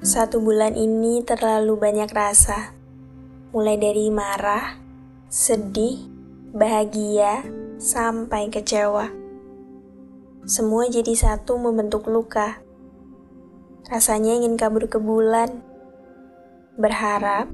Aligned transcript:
Satu 0.00 0.40
bulan 0.40 0.80
ini 0.80 1.20
terlalu 1.20 1.76
banyak 1.76 2.08
rasa, 2.16 2.72
mulai 3.52 3.76
dari 3.76 4.08
marah, 4.08 4.80
sedih, 5.28 6.00
bahagia, 6.56 7.44
sampai 7.76 8.48
kecewa. 8.48 9.12
Semua 10.48 10.88
jadi 10.88 11.12
satu 11.12 11.60
membentuk 11.60 12.08
luka. 12.08 12.64
Rasanya 13.92 14.40
ingin 14.40 14.56
kabur 14.56 14.88
ke 14.88 14.96
bulan, 14.96 15.60
berharap 16.80 17.52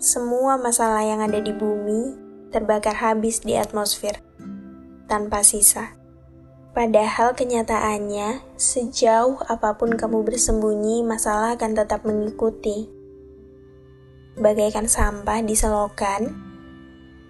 semua 0.00 0.56
masalah 0.56 1.04
yang 1.04 1.20
ada 1.20 1.44
di 1.44 1.52
bumi 1.52 2.16
terbakar 2.48 2.96
habis 2.96 3.44
di 3.44 3.52
atmosfer 3.52 4.16
tanpa 5.12 5.44
sisa. 5.44 6.01
Padahal 6.72 7.36
kenyataannya, 7.36 8.56
sejauh 8.56 9.44
apa 9.44 9.76
pun 9.76 9.92
kamu 9.92 10.24
bersembunyi, 10.24 11.04
masalah 11.04 11.52
akan 11.52 11.76
tetap 11.76 12.00
mengikuti. 12.08 12.88
Bagaikan 14.40 14.88
sampah 14.88 15.44
di 15.44 15.52
selokan, 15.52 16.32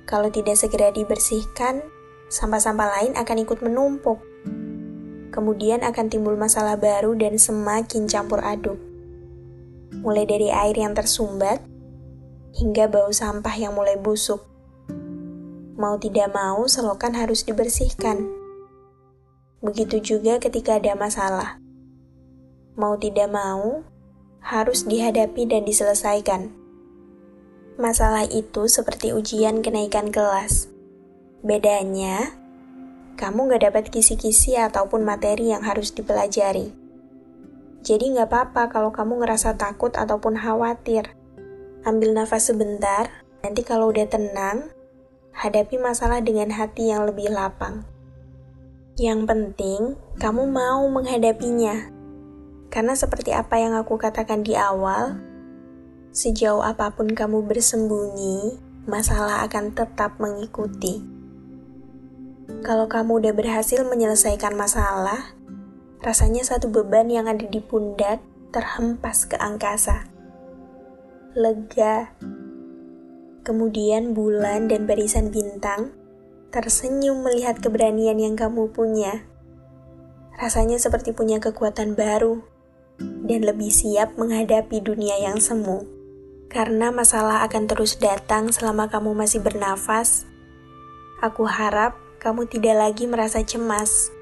kalau 0.07 0.31
tidak 0.31 0.55
segera 0.55 0.95
dibersihkan, 0.95 1.83
sampah-sampah 2.31 2.87
lain 2.87 3.19
akan 3.19 3.37
ikut 3.43 3.59
menumpuk. 3.67 4.23
Kemudian 5.35 5.83
akan 5.83 6.07
timbul 6.07 6.39
masalah 6.39 6.79
baru 6.79 7.19
dan 7.19 7.35
semakin 7.35 8.07
campur 8.07 8.39
aduk. 8.47 8.79
Mulai 10.07 10.23
dari 10.23 10.55
air 10.55 10.79
yang 10.79 10.95
tersumbat, 10.95 11.59
hingga 12.63 12.87
bau 12.87 13.11
sampah 13.11 13.59
yang 13.59 13.75
mulai 13.75 13.99
busuk. 13.99 14.47
Mau 15.75 15.99
tidak 15.99 16.31
mau, 16.31 16.63
selokan 16.71 17.19
harus 17.19 17.43
dibersihkan 17.43 18.42
Begitu 19.63 20.03
juga 20.03 20.43
ketika 20.43 20.83
ada 20.83 20.99
masalah. 20.99 21.63
Mau 22.75 22.99
tidak 22.99 23.31
mau, 23.31 23.87
harus 24.43 24.83
dihadapi 24.91 25.47
dan 25.47 25.63
diselesaikan. 25.63 26.51
Masalah 27.79 28.27
itu 28.27 28.67
seperti 28.67 29.15
ujian 29.15 29.63
kenaikan 29.63 30.11
kelas. 30.11 30.67
Bedanya, 31.47 32.35
kamu 33.15 33.55
gak 33.55 33.63
dapat 33.71 33.85
kisi-kisi 33.95 34.59
ataupun 34.59 35.07
materi 35.07 35.55
yang 35.55 35.63
harus 35.63 35.95
dipelajari. 35.95 36.75
Jadi 37.87 38.19
gak 38.19 38.35
apa-apa 38.35 38.63
kalau 38.67 38.91
kamu 38.91 39.23
ngerasa 39.23 39.55
takut 39.55 39.95
ataupun 39.95 40.43
khawatir. 40.43 41.15
Ambil 41.87 42.19
nafas 42.19 42.51
sebentar, 42.51 43.11
nanti 43.47 43.63
kalau 43.63 43.95
udah 43.95 44.11
tenang, 44.11 44.75
hadapi 45.35 45.79
masalah 45.79 46.19
dengan 46.19 46.51
hati 46.51 46.91
yang 46.91 47.07
lebih 47.07 47.31
lapang. 47.31 47.87
Yang 49.01 49.25
penting, 49.25 49.81
kamu 50.21 50.53
mau 50.53 50.85
menghadapinya. 50.85 51.89
Karena 52.69 52.93
seperti 52.93 53.33
apa 53.33 53.57
yang 53.57 53.73
aku 53.73 53.97
katakan 53.97 54.45
di 54.45 54.53
awal, 54.53 55.17
sejauh 56.13 56.61
apa 56.61 56.93
pun 56.93 57.09
kamu 57.09 57.41
bersembunyi, 57.49 58.61
masalah 58.85 59.49
akan 59.49 59.73
tetap 59.73 60.21
mengikuti. 60.21 61.01
Kalau 62.61 62.85
kamu 62.85 63.25
udah 63.25 63.33
berhasil 63.33 63.81
menyelesaikan 63.81 64.53
masalah, 64.53 65.33
rasanya 66.05 66.45
satu 66.45 66.69
beban 66.69 67.09
yang 67.09 67.33
ada 67.33 67.49
di 67.49 67.65
pundak 67.65 68.21
terhempas 68.53 69.25
ke 69.25 69.41
angkasa. 69.41 70.05
Lega. 71.33 72.13
Kemudian 73.41 74.13
bulan 74.13 74.69
dan 74.69 74.85
barisan 74.85 75.33
bintang 75.33 76.02
tersenyum 76.53 77.25
melihat 77.25 77.57
keberanian 77.57 78.21
yang 78.21 78.37
kamu 78.37 78.69
punya. 78.69 79.25
Rasanya 80.37 80.77
seperti 80.77 81.17
punya 81.17 81.41
kekuatan 81.41 81.97
baru 81.97 82.45
dan 83.25 83.41
lebih 83.49 83.73
siap 83.73 84.21
menghadapi 84.21 84.85
dunia 84.85 85.17
yang 85.17 85.41
semu. 85.41 85.89
Karena 86.53 86.93
masalah 86.93 87.41
akan 87.49 87.65
terus 87.65 87.97
datang 87.97 88.53
selama 88.53 88.93
kamu 88.93 89.17
masih 89.17 89.41
bernafas. 89.41 90.29
Aku 91.25 91.49
harap 91.49 91.97
kamu 92.21 92.45
tidak 92.53 92.77
lagi 92.77 93.09
merasa 93.09 93.41
cemas, 93.41 94.13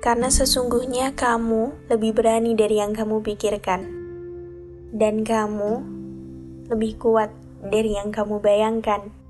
karena 0.00 0.32
sesungguhnya 0.32 1.12
kamu 1.12 1.76
lebih 1.92 2.16
berani 2.16 2.56
dari 2.56 2.80
yang 2.80 2.96
kamu 2.96 3.20
pikirkan, 3.20 3.84
dan 4.96 5.20
kamu 5.20 5.84
lebih 6.72 6.96
kuat 6.96 7.28
dari 7.60 8.00
yang 8.00 8.08
kamu 8.08 8.40
bayangkan. 8.40 9.23